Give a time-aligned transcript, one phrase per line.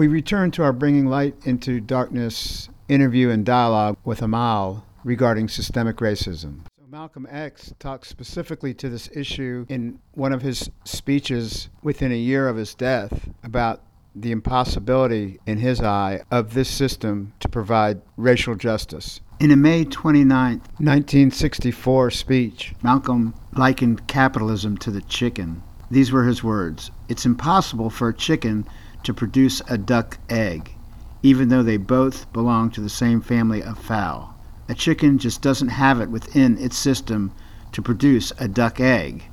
[0.00, 5.98] We return to our Bringing Light into Darkness interview and dialogue with Amal regarding systemic
[5.98, 6.60] racism.
[6.78, 12.16] So Malcolm X talks specifically to this issue in one of his speeches within a
[12.16, 13.82] year of his death about
[14.14, 19.20] the impossibility, in his eye, of this system to provide racial justice.
[19.38, 25.62] In a May 29, 1964 speech, Malcolm likened capitalism to the chicken.
[25.90, 28.66] These were his words It's impossible for a chicken
[29.04, 30.74] to produce a duck egg,
[31.22, 34.34] even though they both belong to the same family of fowl.
[34.68, 37.32] A chicken just doesn't have it within its system
[37.72, 39.24] to produce a duck egg.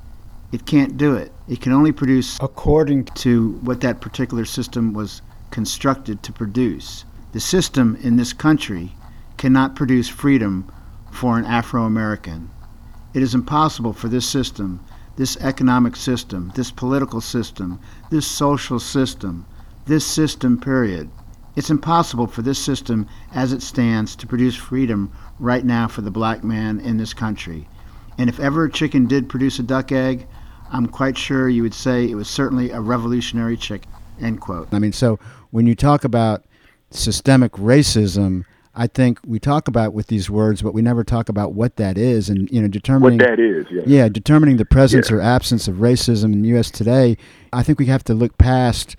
[0.50, 1.32] It can't do it.
[1.46, 7.04] It can only produce according to what that particular system was constructed to produce.
[7.32, 8.94] The system in this country
[9.36, 10.72] cannot produce freedom
[11.10, 12.50] for an Afro American.
[13.14, 14.80] It is impossible for this system,
[15.16, 19.46] this economic system, this political system, this social system,
[19.88, 21.10] this system, period.
[21.56, 26.10] It's impossible for this system as it stands to produce freedom right now for the
[26.10, 27.66] black man in this country.
[28.16, 30.26] And if ever a chicken did produce a duck egg,
[30.70, 33.90] I'm quite sure you would say it was certainly a revolutionary chicken.
[34.20, 34.68] End quote.
[34.72, 35.18] I mean, so
[35.50, 36.44] when you talk about
[36.90, 41.54] systemic racism, I think we talk about with these words, but we never talk about
[41.54, 43.66] what that is, and you know, determining what that is.
[43.70, 45.16] Yeah, yeah determining the presence Yeah.
[45.16, 46.70] or absence of racism in the U.S.
[46.70, 47.16] today.
[47.52, 48.94] I think we have to look past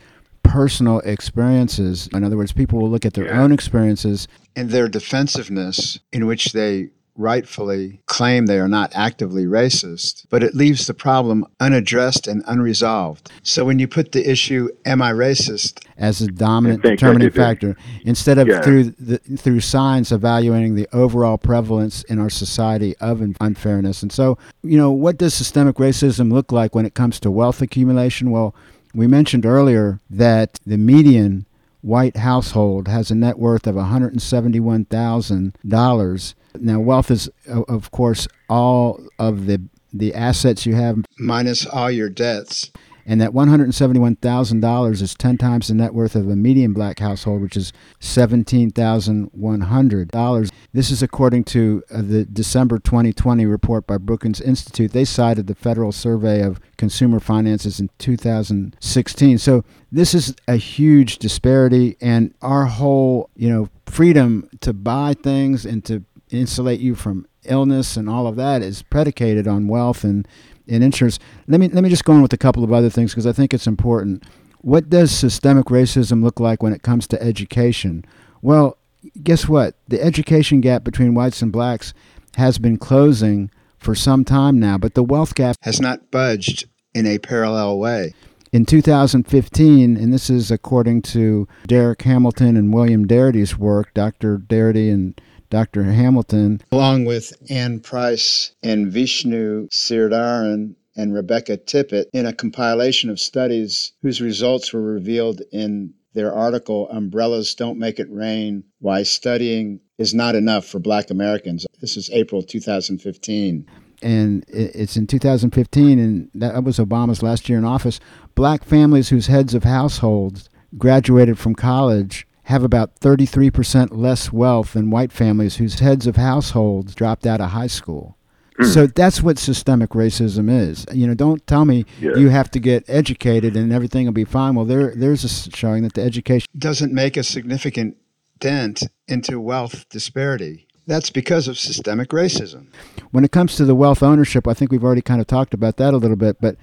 [0.53, 2.09] personal experiences.
[2.13, 3.41] In other words, people will look at their Yeah.
[3.41, 10.23] own experiences and their defensiveness, in which they rightfully claim they are not actively racist,
[10.29, 13.29] but it leaves the problem unaddressed and unresolved.
[13.43, 15.83] So when you put the issue, am I racist?
[15.97, 17.37] as a dominant determining that is it.
[17.37, 18.61] factor instead of Yeah.
[18.61, 24.01] through the, through science evaluating the overall prevalence in our society of unfairness.
[24.01, 27.61] And so, you know, what does systemic racism look like when it comes to wealth
[27.61, 28.31] accumulation?
[28.31, 28.55] Well,
[28.93, 31.45] we mentioned earlier that the median
[31.81, 36.33] white household has a net worth of $171,000.
[36.59, 42.09] Now, wealth is, of course, all of the the assets you have Minus all your
[42.09, 42.69] debts.
[43.07, 47.57] and that $171,000 is 10 times the net worth of a median black household, which
[47.57, 50.48] is $17,100.
[50.71, 54.91] This is according to uh, the December 2020 report by Brookings Institute.
[54.91, 59.39] They cited the Federal Survey of Consumer Finances in 2016.
[59.39, 65.65] So this is a huge disparity, and our whole, you know, freedom to buy things
[65.65, 70.27] and to insulate you from illness and all of that is predicated on wealth and
[70.67, 71.17] in insurance.
[71.47, 73.31] Let me let me just go on with a couple of other things because I
[73.31, 74.23] think it's important.
[74.61, 78.05] What does systemic racism look like when it comes to education?
[78.43, 78.77] Well,
[79.23, 79.75] guess what?
[79.87, 81.93] The education gap between whites and blacks
[82.35, 87.05] has been closing for some time now, but the wealth gap Has not budged in
[87.05, 88.13] a parallel way.
[88.51, 94.37] in 2015, and this is according to Darrick Hamilton and William Darity's work, Dr.
[94.37, 95.83] Darity and Dr.
[95.83, 103.19] Hamilton, along with Ann Price and Vishnu Sridharan and Rebecca Tippett in a compilation of
[103.19, 109.79] studies whose results were revealed in their article Umbrellas Don't Make It Rain Why Studying
[109.97, 111.65] is Not Enough for Black Americans.
[111.81, 113.65] This is April 2015.
[114.01, 117.99] and it's in 2015, and that was Obama's last year in office.
[118.33, 124.89] Black families whose heads of households graduated from college have about 33% less wealth than
[124.89, 128.17] white families whose heads of households dropped out of high school.
[128.59, 128.73] Mm.
[128.73, 130.85] So that's what systemic racism is.
[130.93, 132.15] You know, don't tell me Yeah.
[132.17, 134.55] you have to get educated and everything will be fine.
[134.55, 137.95] Well, there there's a showing that the education Doesn't make a significant
[138.39, 140.65] dent into wealth disparity.
[140.87, 142.67] That's because of systemic racism.
[143.11, 145.77] when it comes to the wealth ownership, I think we've already kind of talked about
[145.77, 146.55] that a little bit, but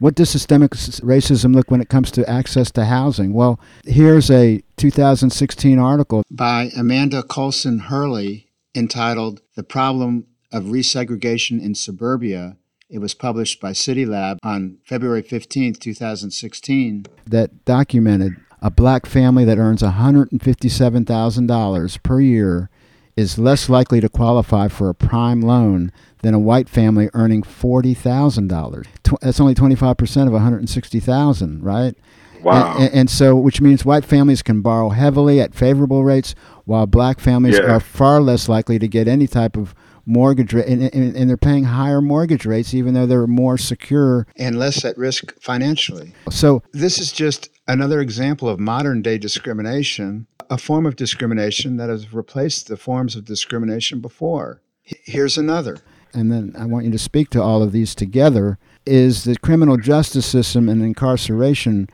[0.00, 3.32] what does systemic racism look when it comes to access to housing?
[3.32, 6.22] Well, here's a 2016 article.
[6.30, 12.56] by Amanda Kolson Hurley entitled The Problem of Resegregation in Suburbia.
[12.90, 17.04] It was published by City Lab on February 15th, 2016.
[17.26, 18.32] that documented
[18.62, 22.70] a black family that earns $157,000 per year
[23.16, 25.90] is less likely to qualify for a prime loan
[26.22, 28.86] than a white family earning $40,000.
[29.20, 31.94] That's only 25% of 160,000, right?
[32.42, 32.76] Wow.
[32.78, 37.18] And, and so, which means white families can borrow heavily at favorable rates, while black
[37.18, 37.72] families Yeah.
[37.74, 39.74] are far less likely to get any type of
[40.08, 44.26] mortgage rate, and, and, and they're paying higher mortgage rates, even though they're more secure.
[44.36, 46.14] and less at risk financially.
[46.30, 51.90] So, This is just another example of modern day discrimination, a form of discrimination that
[51.90, 54.62] has replaced the forms of discrimination before.
[54.82, 55.78] Here's another.
[56.14, 59.76] and then I want you to speak to all of these together, is the criminal
[59.76, 61.88] justice system and incarceration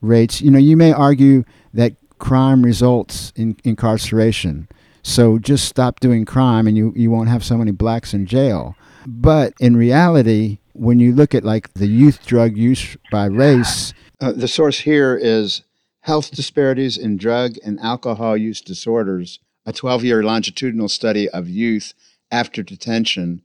[0.00, 0.40] rates.
[0.40, 1.42] You know, you may argue
[1.74, 4.68] that crime results in incarceration.
[5.06, 8.74] So just stop doing crime and you, you won't have so many blacks in jail.
[9.06, 14.32] But in reality, when you look at like the youth drug use by race, uh,
[14.32, 15.62] the source here is
[16.00, 21.94] Health Disparities in Drug and Alcohol Use Disorders, a 12 year longitudinal study of youth
[22.32, 23.42] after detention,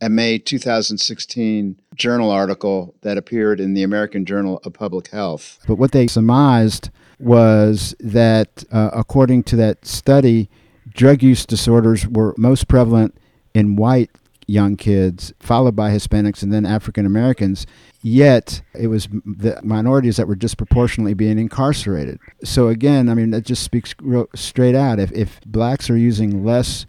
[0.00, 5.58] a May 2016 journal article that appeared in the American Journal of Public Health.
[5.68, 6.88] But what they surmised
[7.20, 10.48] was that, uh, according to that study,
[10.94, 13.16] drug use disorders were most prevalent
[13.54, 14.10] in white
[14.46, 17.66] young kids, followed by Hispanics and then African Americans.
[18.02, 22.18] Yet it was the minorities that were disproportionately being incarcerated.
[22.44, 23.94] So again, I mean, that just speaks
[24.34, 24.98] straight out.
[24.98, 26.86] If, if blacks are using less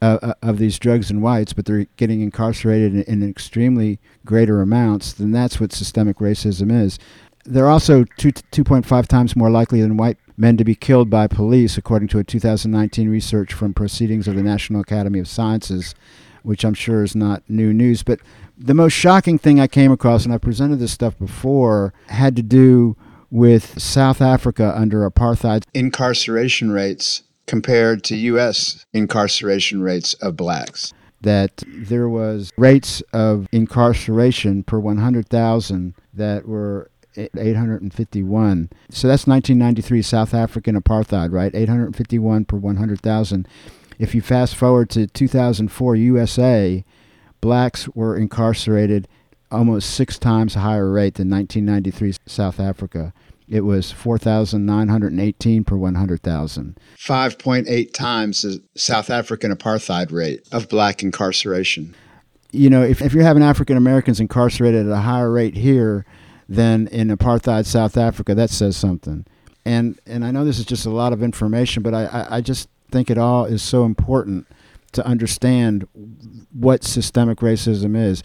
[0.00, 4.60] uh, uh of these drugs than whites, but they're getting incarcerated in, in extremely greater
[4.60, 6.98] amounts, then that's what systemic racism is.
[7.50, 11.76] They're also 2, 2.5 times more likely than white men to be killed by police,
[11.78, 15.94] according to a 2019 research from Proceedings of the National Academy of Sciences
[16.42, 18.02] which I'm sure is not new news.
[18.02, 18.20] But
[18.56, 22.42] the most shocking thing I came across, and I presented this stuff before, had to
[22.42, 22.96] do
[23.30, 28.86] with South Africa under apartheid incarceration rates compared to U.S.
[28.94, 30.94] incarceration rates of blacks.
[31.20, 38.70] That there was rates of incarceration per 100,000 that were 851.
[38.90, 41.54] So that's 1993 South African apartheid, right?
[41.54, 43.48] 851 per 100,000.
[43.98, 46.84] If you fast forward to 2004 USA,
[47.40, 49.08] blacks were incarcerated
[49.50, 53.12] almost six times higher rate than 1993 South Africa.
[53.48, 56.78] It was 4,918 per 100,000.
[56.98, 61.96] 5.8 times the South African apartheid rate of black incarceration.
[62.50, 66.04] You know, if, if you're having African Americans incarcerated at a higher rate here
[66.48, 69.26] than in apartheid South Africa, that says something.
[69.64, 72.40] And and I know this is just a lot of information, but I, I, I
[72.40, 74.46] just think it all is so important
[74.92, 75.86] to understand
[76.52, 78.22] what systemic racism is.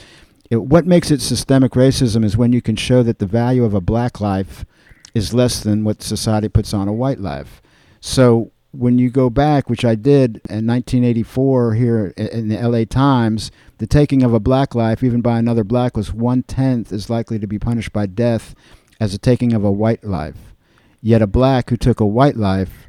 [0.49, 3.73] It, what makes it systemic racism is when you can show that the value of
[3.73, 4.65] a black life
[5.13, 7.61] is less than what society puts on a white life.
[7.99, 13.51] So when you go back, which I did in 1984 here in the LA Times,
[13.77, 17.37] the taking of a black life, even by another black, was one tenth as likely
[17.37, 18.55] to be punished by death
[18.99, 20.55] as the taking of a white life.
[21.01, 22.87] Yet a black who took a white life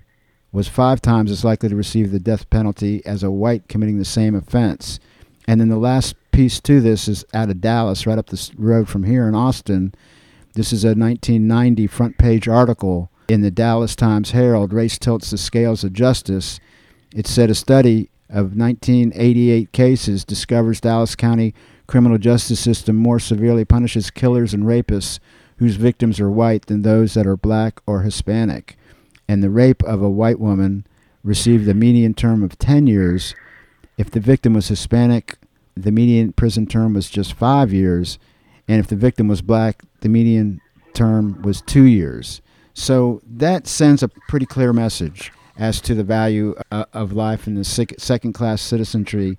[0.53, 4.05] was five times as likely to receive the death penalty as a white committing the
[4.07, 4.99] same offense.
[5.47, 8.89] And then the last piece to this is out of Dallas, right up the road
[8.89, 9.93] from here in Austin.
[10.55, 14.73] This is a 1990 front page article in the Dallas Times Herald.
[14.73, 16.61] Race tilts the scales of justice.
[17.15, 21.55] It said a study of 1988 cases discovers Dallas County
[21.87, 25.19] criminal justice system more severely punishes killers and rapists
[25.59, 28.76] whose victims are white than those that are black or Hispanic
[29.29, 30.87] and the rape of a white woman
[31.23, 33.35] received a median term of 10 years.
[33.97, 35.37] If the victim was Hispanic,
[35.77, 38.19] the median prison term was just five years.
[38.69, 40.61] And if the victim was black, the median
[40.93, 42.41] term was two years.
[42.75, 47.55] So that sends a pretty clear message as to the value uh, of life in
[47.55, 49.38] the second class citizenry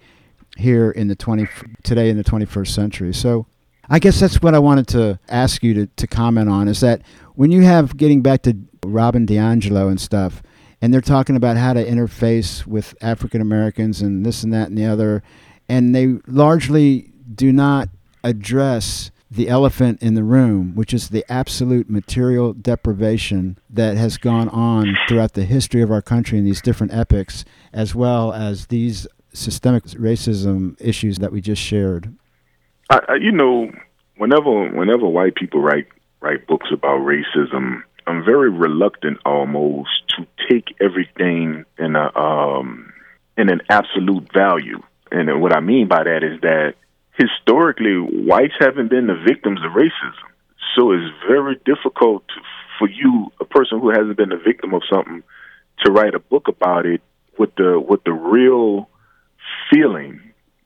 [0.57, 1.47] here in the 20
[1.83, 3.13] today in the 21st century.
[3.13, 3.45] So
[3.89, 7.01] I guess that's what I wanted to ask you to, to comment on is that
[7.35, 10.41] when you have getting back to Robin DiAngelo and stuff,
[10.81, 14.77] and they're talking about how to interface with African Americans and this and that and
[14.77, 15.23] the other,
[15.67, 17.89] and they largely do not
[18.23, 24.49] address the elephant in the room, which is the absolute material deprivation that has gone
[24.49, 29.07] on throughout the history of our country in these different epochs, as well as these
[29.33, 32.13] systemic racism issues that we just shared.
[32.89, 33.71] I, you know,
[34.17, 35.87] whenever whenever white people write
[36.21, 42.93] write books about racism, I'm very reluctant almost to take everything in a um,
[43.37, 44.81] in an absolute value.
[45.11, 46.75] And what I mean by that is that
[47.17, 50.29] historically, whites haven't been the victims of racism.
[50.75, 52.23] So it's very difficult
[52.77, 55.23] for you, a person who hasn't been a victim of something,
[55.85, 57.01] to write a book about it
[57.37, 58.89] with the with the real
[59.71, 60.21] feeling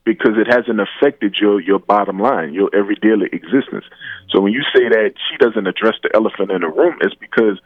[0.06, 3.86] because it hasn't affected your your bottom line, your everyday existence.
[4.30, 7.60] So when you say that she doesn't address the elephant in the room, it's because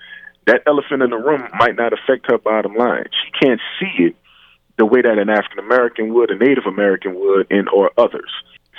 [0.48, 3.06] that elephant in the room might not affect her bottom line.
[3.12, 4.16] She can't see it
[4.78, 8.32] the way that an African American would, a Native American would, and or others.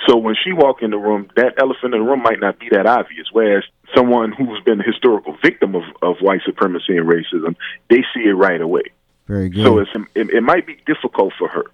[0.07, 2.67] So when she walk in the room, that elephant in the room might not be
[2.71, 3.27] that obvious.
[3.31, 3.63] Whereas
[3.95, 7.55] someone who's been a historical victim of, of white supremacy and racism,
[7.89, 8.83] they see it right away.
[9.27, 9.63] Very good.
[9.63, 11.65] So it's, it, it might be difficult for her.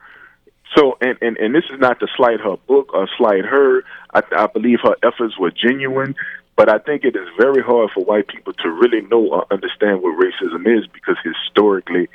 [0.77, 3.83] So, and, and, and this is not to slight her book or slight her.
[4.13, 6.15] I, I believe her efforts were genuine.
[6.55, 10.01] But I think it is very hard for white people to really know or understand
[10.01, 12.07] what racism is because historically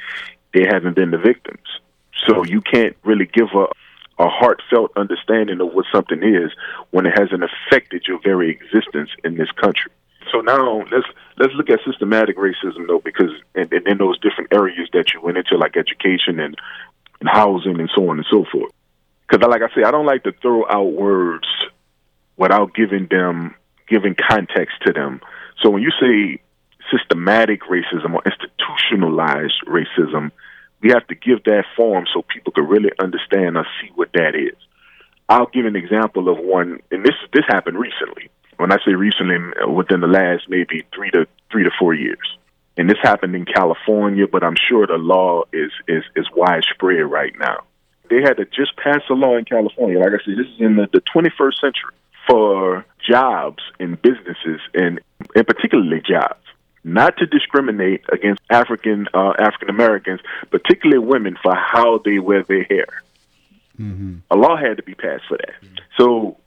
[0.54, 1.66] they haven't been the victims.
[2.26, 3.66] So you can't really give a
[4.18, 6.50] a heartfelt understanding of what something is
[6.90, 9.92] when it hasn't affected your very existence in this country.
[10.32, 11.06] So now let's
[11.38, 15.20] let's look at systematic racism though, because and, and in those different areas that you
[15.20, 16.56] went into, like education and,
[17.20, 18.72] and housing and so on and so forth.
[19.28, 21.46] Because like I say, I don't like to throw out words
[22.36, 23.54] without giving them
[23.88, 25.20] giving context to them.
[25.62, 26.40] So when you say
[26.90, 30.30] systematic racism or institutionalized racism,
[30.80, 34.34] we have to give that form so people can really understand or see what that
[34.34, 34.56] is.
[35.28, 38.30] I'll give an example of one, and this this happened recently.
[38.56, 39.36] When I say recently,
[39.68, 42.38] within the last maybe three to three to four years,
[42.76, 47.32] and this happened in California, but I'm sure the law is is is widespread right
[47.38, 47.64] now.
[48.08, 49.98] They had to just pass a law in California.
[49.98, 51.94] Like I said, this is in the, the 21st century
[52.28, 55.00] for jobs and businesses, and
[55.34, 56.45] and particularly jobs
[56.86, 62.62] not to discriminate against African uh, African Americans, particularly women, for how they wear their
[62.62, 62.86] hair.
[63.78, 64.18] Mm-hmm.
[64.30, 65.54] A law had to be passed for that.
[65.62, 65.74] Mm-hmm.
[65.98, 66.38] So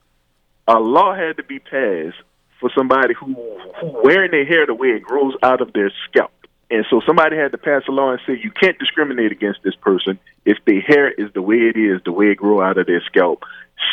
[0.65, 2.17] a law had to be passed
[2.59, 3.35] for somebody who
[3.81, 6.31] who wearing their hair the way it grows out of their scalp.
[6.71, 9.75] And so somebody had to pass a law and say you can't discriminate against this
[9.75, 12.85] person if their hair is the way it is, the way it grow out of
[12.85, 13.43] their scalp.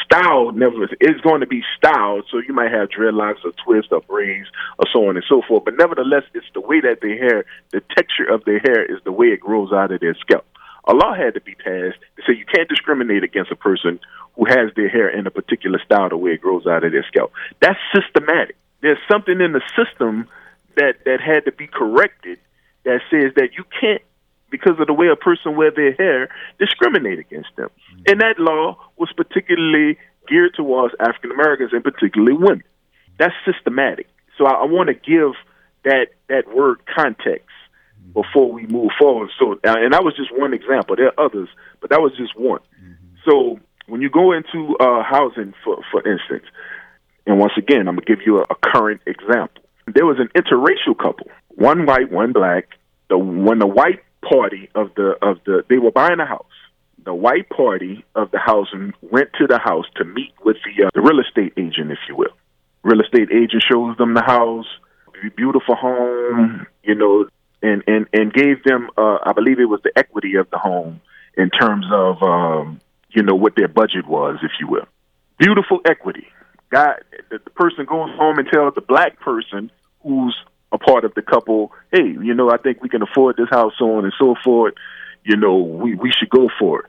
[0.05, 4.00] Style never is going to be styled, so you might have dreadlocks or twists or
[4.00, 5.64] braids or so on and so forth.
[5.64, 9.12] But nevertheless, it's the way that their hair, the texture of their hair, is the
[9.12, 10.47] way it grows out of their scalp.
[10.88, 13.99] A law had to be passed to say you can't discriminate against a person
[14.37, 17.05] who has their hair in a particular style, the way it grows out of their
[17.09, 17.33] scalp.
[17.61, 18.57] That's systematic.
[18.83, 20.28] There's something in the system
[20.76, 22.38] that that had to be corrected
[22.85, 24.02] that says that you can't
[24.50, 27.69] because of the way a person wear their hair, discriminate against them.
[27.69, 28.03] Mm-hmm.
[28.09, 29.99] And that law was particularly
[30.29, 32.65] geared towards African Americans and particularly women.
[33.19, 34.09] That's systematic.
[34.38, 35.33] So I, I want to give
[35.85, 37.49] that that word context
[38.00, 38.12] mm-hmm.
[38.12, 39.31] before we move forward.
[39.38, 40.97] So, uh, and that was just one example.
[40.97, 41.49] There are others,
[41.81, 42.61] but that was just one.
[42.81, 42.93] Mm-hmm.
[43.29, 46.45] So when you go into uh, housing, for for instance,
[47.26, 49.62] and once again, I'm gonna give you a, a current example.
[49.87, 52.69] There was an interracial couple, one white, one black.
[53.09, 56.47] The when the white party of the of the they were buying a house.
[57.04, 60.90] The white party of the housing went to the house to meet with the uh,
[60.95, 62.35] the real estate agent, if you will.
[62.83, 64.66] Real estate agent shows them the house,
[65.37, 67.26] beautiful home, you know,
[67.62, 71.00] and and and gave them uh, I believe it was the equity of the home
[71.37, 72.80] in terms of um,
[73.11, 74.87] you know what their budget was, if you will.
[75.38, 76.26] Beautiful equity.
[76.71, 76.97] God,
[77.30, 79.71] the person goes home and tells the black person
[80.02, 80.37] who's
[80.76, 83.73] a part of the couple, hey, you know, I think we can afford this house,
[83.78, 84.75] so on and so forth.
[85.25, 86.87] You know, we, we should go for it.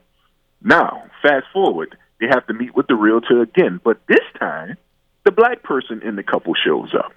[0.62, 4.78] Now, fast forward, they have to meet with the realtor again, but this time,
[5.26, 7.14] the black person in the couple shows up.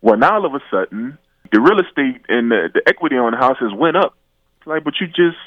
[0.00, 1.18] Well, now all of a sudden,
[1.52, 4.14] the real estate and the, the equity on the house has went up.
[4.58, 5.38] It's like, but you just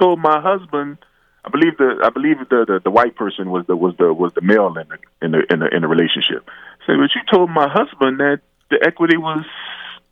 [0.00, 0.98] told my husband.
[1.44, 4.32] I believe the I believe the, the the white person was the was the was
[4.34, 6.44] the male in the in the in the, in the relationship.
[6.86, 8.40] Say, so, but you told my husband that
[8.70, 9.44] the equity was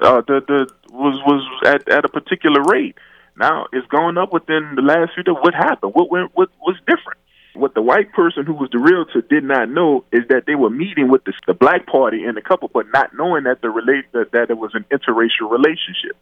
[0.01, 2.97] uh, the the was was at at a particular rate.
[3.37, 5.37] Now it's gone up within the last few days.
[5.41, 5.95] What happened?
[5.95, 6.31] What went?
[6.35, 7.21] What was different?
[7.55, 10.71] What the white person who was the realtor did not know is that they were
[10.71, 14.05] meeting with the, the black party and the couple, but not knowing that the relate
[14.13, 16.17] that, that it was an interracial relationship.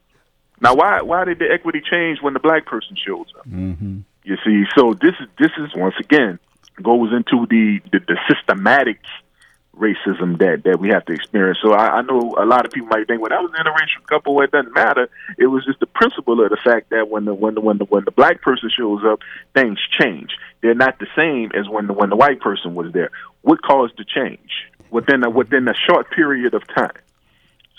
[0.61, 3.47] Now, why why did the equity change when the black person shows up?
[3.47, 4.01] Mm-hmm.
[4.25, 6.39] You see, so this is this is once again
[6.83, 9.01] goes into the the, the systematic
[9.79, 11.59] racism that that we have to experience.
[11.63, 14.07] So I, I know a lot of people might think, well, that was an interracial
[14.07, 14.41] couple.
[14.41, 15.09] It doesn't matter.
[15.39, 17.85] It was just the principle of the fact that when the when the when the
[17.85, 19.21] when the black person shows up,
[19.55, 20.31] things change.
[20.63, 23.11] They're not the same as when the when the white person was there.
[23.43, 24.51] What caused the change
[24.91, 26.97] within a, within a short period of time?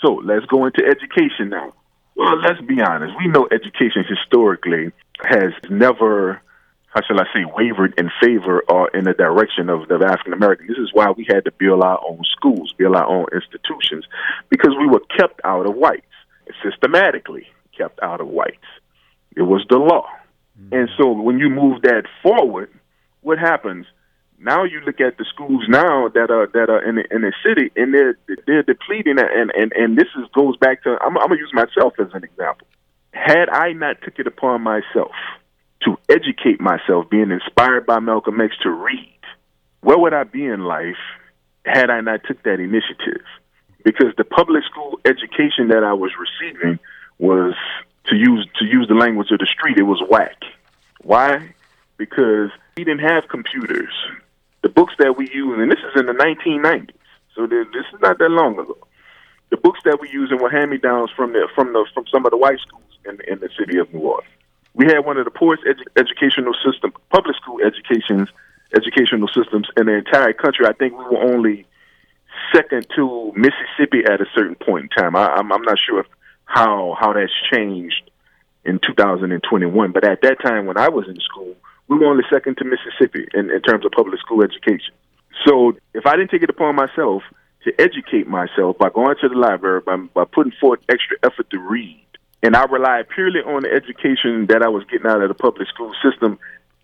[0.00, 1.74] So let's go into education now.
[2.14, 3.14] Well, let's be honest.
[3.18, 4.92] We know education historically
[5.24, 6.40] has never
[6.90, 10.66] how shall I say, wavered in favor or in the direction of the African American.
[10.66, 14.06] This is why we had to build our own schools, build our own institutions,
[14.48, 16.06] because we were kept out of whites,
[16.62, 18.56] systematically kept out of whites.
[19.36, 20.06] It was the law.
[20.60, 20.74] Mm-hmm.
[20.74, 22.70] And so when you move that forward,
[23.20, 23.86] what happens?
[24.40, 27.32] Now you look at the schools now that are that are in the, in the
[27.44, 28.16] city, and they're
[28.46, 31.94] they're depleting, and and and this is goes back to I'm, I'm gonna use myself
[31.98, 32.66] as an example.
[33.12, 35.12] Had I not took it upon myself
[35.84, 39.18] to educate myself, being inspired by Malcolm X to read.
[39.80, 40.96] Where would I be in life
[41.64, 43.22] had I not took that initiative?
[43.84, 46.78] Because the public school education that I was receiving
[47.18, 47.54] was
[48.06, 50.42] to use to use the language of the street, it was whack.
[51.02, 51.54] Why?
[51.96, 53.92] Because we didn't have computers.
[54.62, 56.90] The books that we use, and this is in the 1990s,
[57.34, 58.76] so this is not that long ago.
[59.50, 62.04] the books that we use and were hand me downs from the from the from
[62.12, 64.28] some of the white schools in in the city of New Orleans.
[64.78, 68.28] We had one of the poorest edu- educational system, public school educations,
[68.74, 70.66] educational systems in the entire country.
[70.66, 71.66] I think we were only
[72.54, 75.16] second to Mississippi at a certain point in time.
[75.16, 76.06] I, I'm, I'm not sure
[76.44, 78.08] how how that's changed
[78.64, 81.56] in 2021, but at that time when I was in school,
[81.88, 84.94] we were only second to Mississippi in, in terms of public school education.
[85.44, 87.22] So if I didn't take it upon myself
[87.64, 91.58] to educate myself by going to the library, by, by putting forth extra effort to
[91.58, 92.00] read,
[92.42, 95.68] and I relied purely on the education that I was getting out of the public
[95.68, 96.38] school system,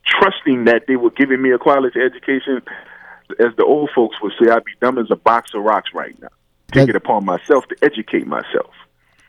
[0.07, 2.63] trusting that they were giving me a quality education,
[3.39, 6.21] as the old folks would say, I'd be dumb as a box of rocks right
[6.21, 6.29] now.
[6.73, 8.73] Take it upon myself to educate myself.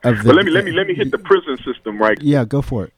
[0.02, 2.20] The, but let me let me let me hit the prison system right.
[2.20, 2.92] Yeah, go for it.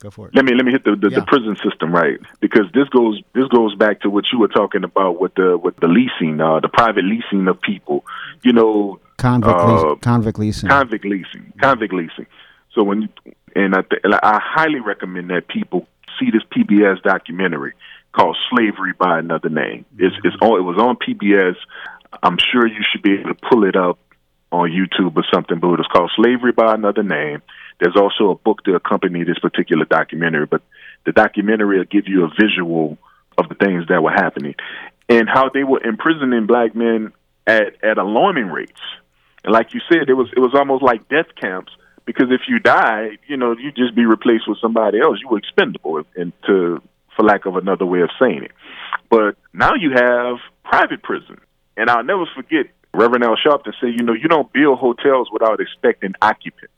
[0.00, 0.34] Go for it.
[0.34, 1.20] Let me let me hit the, the, yeah.
[1.20, 4.84] the, prison system right because this goes this goes back to what you were talking
[4.84, 8.04] about with the with the leasing, uh, the private leasing of people.
[8.42, 12.26] You know, convict, uh, leasing, convict leasing, convict leasing, convict leasing.
[12.76, 13.08] So when
[13.56, 15.88] and I, th- I highly recommend that people
[16.20, 17.72] see this PBS documentary
[18.12, 21.56] called "Slavery by Another Name." It's it's it was on PBS.
[22.22, 23.98] I'm sure you should be able to pull it up
[24.52, 27.42] on YouTube or something, but it's called "Slavery by Another Name."
[27.80, 30.62] There's also a book to accompany this particular documentary, but
[31.04, 32.98] the documentary will give you a visual
[33.38, 34.54] of the things that were happening
[35.08, 37.12] and how they were imprisoning black men
[37.46, 38.80] at, at alarming rates.
[39.44, 41.72] And like you said, it was it was almost like death camps
[42.06, 45.18] because if you die, you know, you'd just be replaced with somebody else.
[45.20, 46.80] You were expendable, and to
[47.14, 48.52] for lack of another way of saying it.
[49.10, 51.38] But now you have private prison,
[51.76, 55.60] and I'll never forget Reverend Al Sharpton said, you know, you don't build hotels without
[55.60, 56.72] expecting occupants.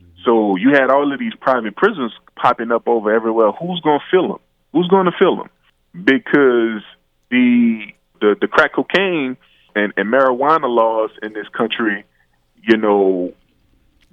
[0.00, 0.22] Mm-hmm.
[0.24, 3.52] So you had all of these private prisons popping up over everywhere.
[3.52, 4.40] Who's going to fill them?
[4.72, 5.50] Who's going to fill them?
[5.92, 6.82] Because
[7.30, 7.86] the
[8.20, 9.36] the the crack cocaine
[9.74, 12.04] and, and marijuana laws in this country,
[12.62, 13.32] you know,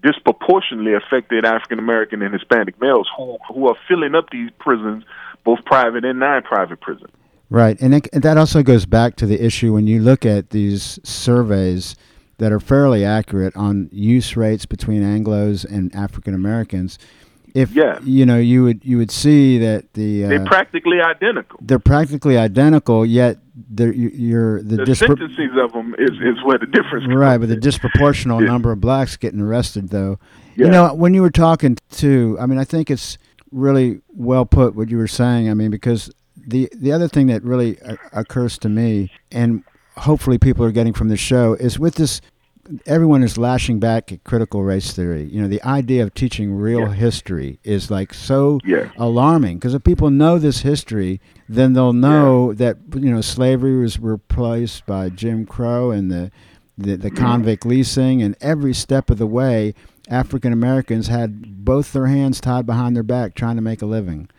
[0.05, 5.03] disproportionately affected African American and Hispanic males who who are filling up these prisons,
[5.43, 7.11] both private and non-private prisons.
[7.49, 10.99] Right, and it, that also goes back to the issue when you look at these
[11.03, 11.95] surveys
[12.37, 16.99] that are fairly accurate on use rates between Anglo's and African Americans.
[17.55, 17.99] If yeah.
[18.03, 21.57] you know, you would you would see that the uh, they're practically identical.
[21.61, 23.37] They're practically identical, yet
[23.73, 27.05] the you're the, the sentences of them is, is where the difference.
[27.07, 28.47] Right, but the disproportional yeah.
[28.47, 30.19] number of blacks getting arrested, though.
[30.57, 30.65] Yeah.
[30.65, 33.17] You know, when you were talking to, I mean, I think it's
[33.53, 35.49] really well put what you were saying.
[35.49, 37.79] I mean, because the the other thing that really
[38.11, 39.63] occurs to me, and
[39.95, 42.19] hopefully people are getting from the show is with this
[42.85, 45.23] everyone is lashing back at critical race theory.
[45.25, 46.93] You know, the idea of teaching real yeah.
[46.93, 48.91] history is like so yeah.
[48.97, 52.55] alarming because if people know this history, then they'll know yeah.
[52.55, 56.31] that you know slavery was replaced by Jim Crow and the
[56.77, 57.23] the, the mm-hmm.
[57.23, 59.73] convict leasing, and every step of the way,
[60.09, 64.29] African Americans had both their hands tied behind their back trying to make a living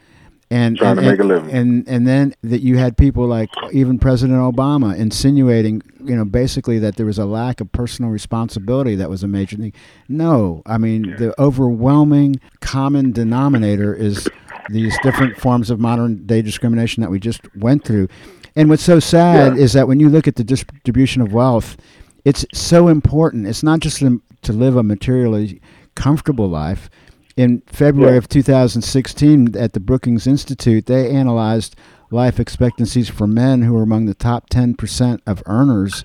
[0.51, 1.51] and trying and, to make a living.
[1.51, 6.79] And and then that you had people like even President Obama insinuating, you know, basically
[6.79, 9.73] that there was a lack of personal responsibility that was a major thing.
[10.09, 11.17] No, I mean yeah.
[11.17, 14.29] the overwhelming common denominator is
[14.71, 18.09] these different forms of modern day discrimination that we just went through.
[18.55, 19.63] And what's so sad yeah.
[19.63, 21.77] is that when you look at the distribution of wealth,
[22.25, 23.47] it's so important.
[23.47, 25.61] It's not just to live a materially
[25.95, 26.89] comfortable life
[27.37, 28.19] in February yeah.
[28.19, 31.77] of 2016 at the Brookings Institute, they analyzed
[32.11, 36.05] life expectancies for men who were among the top 10% of earners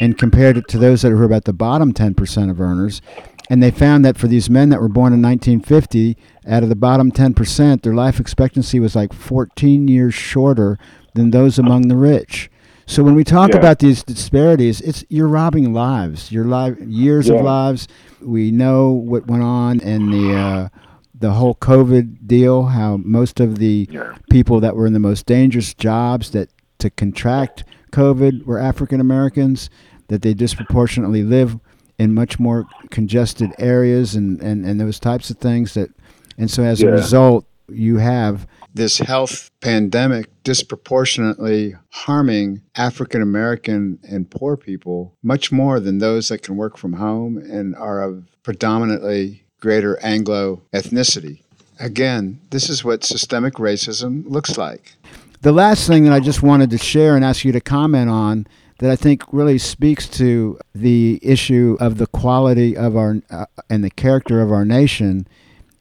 [0.00, 3.02] and compared it to those that were about the bottom 10% of earners.
[3.50, 6.76] And they found that for these men that were born in 1950, out of the
[6.76, 10.78] bottom 10%, their life expectancy was like 14 years shorter
[11.14, 12.50] than those among the rich.
[12.88, 13.58] So when we talk yeah.
[13.58, 17.34] about these disparities, it's you're robbing lives, your life, years yeah.
[17.34, 17.86] of lives.
[18.22, 20.68] We know what went on in the uh,
[21.14, 22.64] the whole COVID deal.
[22.64, 24.16] How most of the yeah.
[24.30, 26.48] people that were in the most dangerous jobs that
[26.78, 29.68] to contract COVID were African Americans.
[30.06, 31.60] That they disproportionately live
[31.98, 35.90] in much more congested areas and, and, and those types of things that
[36.38, 44.30] and so as a result you have this health pandemic disproportionately harming African American and
[44.30, 49.44] poor people much more than those that can work from home and are of predominantly
[49.60, 51.42] greater Anglo ethnicity.
[51.80, 54.94] Again, this is what systemic racism looks like.
[55.42, 58.46] The last thing that I just wanted to share and ask you to comment on
[58.78, 63.84] that I think really speaks to the issue of the quality of our uh, and
[63.84, 65.26] the character of our nation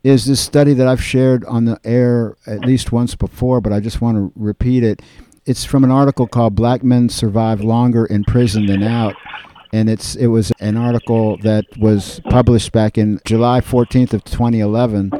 [0.07, 3.81] is this study that I've shared on the air at least once before, but I
[3.81, 5.01] just want to repeat it.
[5.45, 9.15] It's from an article called Black Men Survive Longer in Prison Than Out.
[9.73, 15.11] and it's it was an article that was published back in July 14th of 2011.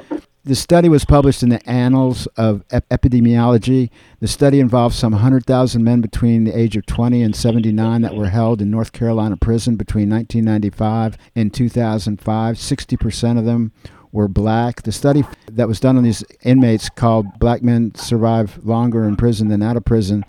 [0.45, 3.89] The study was published in the Annals of Ep- Epidemiology.
[4.21, 8.30] The study involved some 100,000 men between the age of 20 and 79 that were
[8.30, 12.56] held in North Carolina prison between 1995 and 2005.
[12.56, 13.73] 60% of them
[14.11, 14.83] were black.
[14.83, 19.47] The study that was done on these inmates called Black Men Survive Longer in Prison
[19.47, 20.23] Than Out of Prison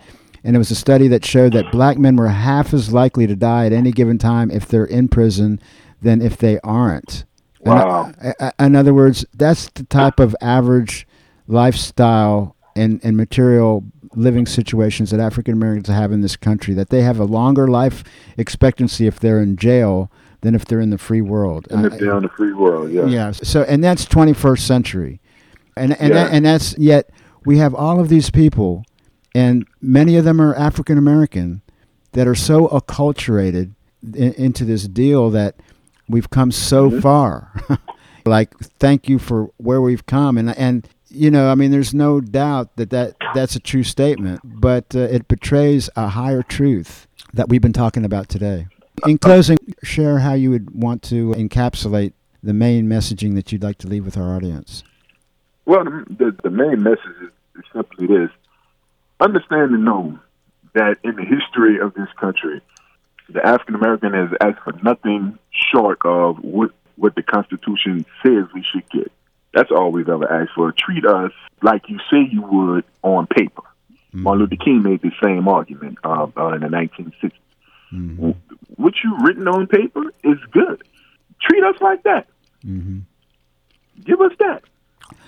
[0.45, 3.37] and it was a study that showed that black men were half as likely to
[3.37, 5.61] die at any given time if they're in prison
[6.01, 7.25] than if they aren't.
[7.61, 8.13] Wow.
[8.23, 11.07] In, in other words, that's the type of average
[11.49, 17.03] lifestyle and, and material living situations that African Americans have in this country, that they
[17.03, 18.05] have a longer life
[18.37, 20.11] expectancy if they're in jail
[20.41, 21.67] than if they're in the free world.
[21.71, 23.07] And if they're in the free world, yeah.
[23.07, 23.31] Yeah.
[23.33, 25.21] So, and that's 21st century.
[25.77, 26.25] And, and, Yeah.
[26.25, 27.11] that, and that's yet
[27.45, 28.85] we have all of these people
[29.35, 31.63] and many of them are African American
[32.13, 33.75] that are so acculturated
[34.15, 35.57] in, into this deal that
[36.09, 37.03] we've come so Mhm.
[37.03, 37.53] far.
[38.25, 42.21] like, thank you for where we've come, and and you know, I mean, there's no
[42.21, 47.49] doubt that, that that's a true statement, but uh, it betrays a higher truth that
[47.49, 48.67] we've been talking about today.
[49.07, 53.79] In closing, share how you would want to encapsulate the main messaging that you'd like
[53.79, 54.83] to leave with our audience.
[55.67, 58.31] Well, the, the, main message is, simply this
[59.21, 60.19] understand and know
[60.75, 62.61] that in the history of this country,
[63.29, 68.63] the African American has asked for nothing short of what, what the Constitution says we
[68.63, 69.13] should get.
[69.53, 70.73] That's all we've ever asked for.
[70.73, 71.33] Treat us
[71.63, 73.63] like you say you would on paper.
[74.13, 77.33] Martin Luther King made the same argument uh, uh, in the 1960s.
[77.93, 78.35] Mhm.
[78.79, 80.83] What you written on paper is good.
[81.43, 82.27] Treat us like that.
[82.65, 83.03] Mhm.
[84.05, 84.63] Give us that.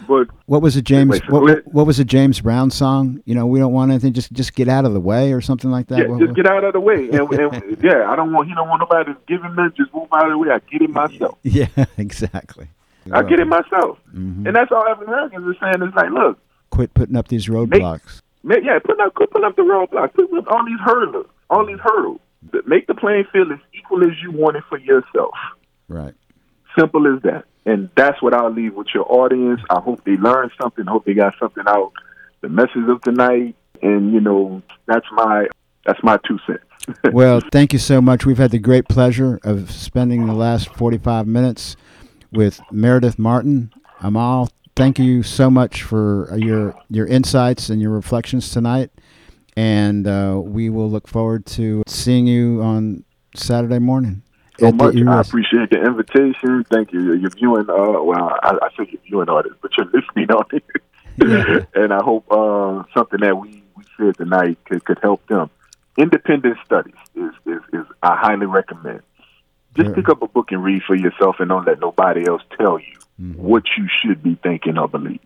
[0.09, 1.11] But What was a James?
[1.11, 1.67] Wait, What, wait.
[1.67, 3.21] what was a James Brown song?
[3.27, 4.13] You know, we don't want anything.
[4.13, 5.99] Just just get out of the way or something like that.
[5.99, 7.09] Yeah, What- just what- get out of the way.
[7.11, 9.75] And, and yeah, I don't want he don't want nobody to give him that.
[9.77, 10.49] Just move out of the way.
[10.51, 11.39] I get it myself.
[11.43, 11.67] yeah,
[11.99, 12.69] exactly.
[13.13, 13.99] I get it myself.
[14.15, 14.47] Mhm.
[14.47, 15.83] And that's all African Americans are saying.
[15.87, 16.39] It's like, look,
[16.71, 18.21] Quit putting up these roadblocks.
[18.45, 21.81] ma- yeah, put up, put up the roadblocks, put up all these hurdles, all these
[21.83, 22.21] hurdles.
[22.67, 25.35] Make the playing field as equal as you want it for yourself.
[25.89, 26.15] Right.
[26.79, 27.45] Simple as that.
[27.67, 29.61] And that's what I'll leave with your audience.
[29.69, 30.87] I hope they learned something.
[30.87, 31.93] Hope they got something out.
[32.41, 35.49] The message of tonight, and you know, that's my
[35.85, 36.65] that's my two cents.
[37.13, 38.25] Well, thank you so much.
[38.25, 41.77] We've had the great pleasure of spending the last 45 minutes
[42.33, 43.71] with Meredith Martin.
[44.01, 48.91] Amal, thank you so much for your your insights and your reflections tonight.
[49.61, 53.05] And uh, we will look forward to seeing you on
[53.37, 54.23] Saturday morning.
[54.59, 54.97] so much.
[54.97, 56.65] I appreciate the invitation.
[56.71, 57.13] Thank you.
[57.15, 61.67] Your viewing, uh, well, I, I say your viewing audience, but you're listening audience.
[61.75, 65.51] and I hope uh, something that we, we said tonight could, could help them.
[65.99, 69.03] Independent studies is, is, is I highly recommend.
[69.77, 69.95] Just Yeah.
[69.95, 72.97] pick up a book and read for yourself, and don't let nobody else tell you
[73.21, 73.37] Mhm.
[73.37, 75.21] what you should be thinking or believe.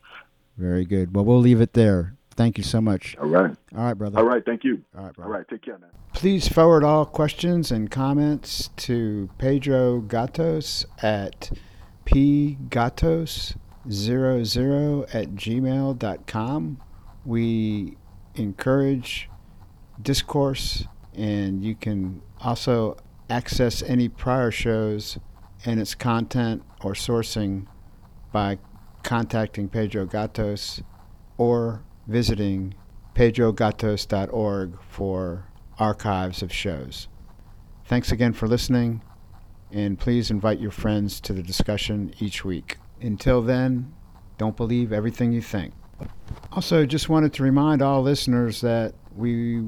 [0.59, 1.14] Very good.
[1.14, 2.14] Well, we'll leave it there.
[2.37, 3.16] Thank you so much.
[3.16, 3.57] All right.
[3.77, 4.18] All right, brother.
[4.18, 4.44] All right.
[4.44, 4.83] Thank you.
[4.97, 5.31] All right, brother.
[5.31, 5.49] right.
[5.49, 5.87] Take care now.
[6.12, 11.51] Please forward all questions and comments to Pedro Gatos at
[12.07, 13.57] pgatos00
[15.14, 16.81] at gmail.com.
[17.25, 17.97] We
[18.35, 19.31] encourage
[20.01, 22.97] discourse, and you can also
[23.31, 25.18] access any prior shows
[25.64, 27.66] and its content or sourcing
[28.33, 28.59] by
[29.03, 30.83] contacting Pedro Gatos
[31.38, 32.75] or visiting
[33.14, 35.47] pedrogatos.org for
[35.79, 37.09] archives of shows.
[37.87, 39.03] Thanks again for listening,
[39.71, 42.79] and please invite your friends to the discussion each week.
[43.01, 43.93] Until then,
[44.38, 45.75] don't believe everything you think.
[46.53, 49.62] Also, just wanted to remind all listeners that we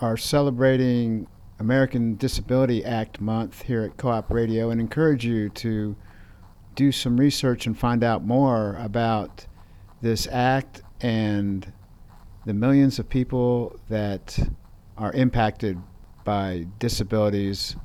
[0.00, 1.26] are celebrating
[1.58, 5.96] American Disability Act month here at Co op Radio and encourage you to
[6.74, 9.46] do some research and find out more about
[10.02, 11.72] this act and
[12.44, 14.38] the millions of people that
[14.96, 15.78] are impacted
[16.24, 17.76] by disabilities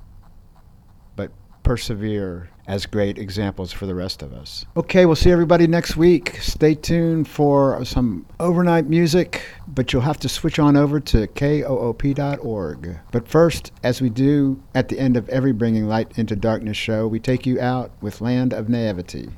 [1.15, 1.31] but
[1.63, 4.65] persevere as great examples for the rest of us.
[4.77, 6.37] Okay, we'll see everybody next week.
[6.39, 12.99] Stay tuned for some overnight music, but you'll have to switch on over to koop.org.
[13.11, 17.07] But first, as we do at the end of every Bringing Light into Darkness show,
[17.07, 19.29] we take you out with Land of Naivety.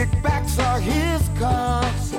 [0.00, 2.14] Kickbacks are his cause.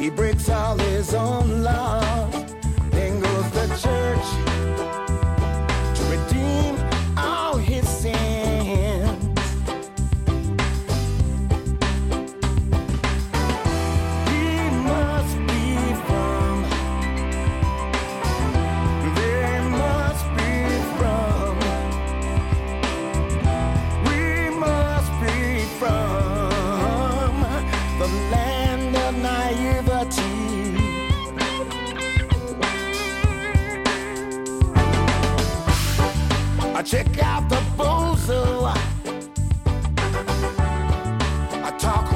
[0.00, 2.09] He breaks all his own laws.
[41.78, 42.09] Talk